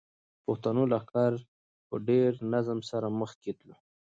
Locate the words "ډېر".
2.07-2.29